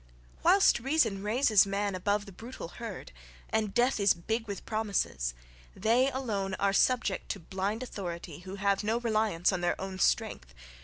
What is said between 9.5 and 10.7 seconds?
on their own strength.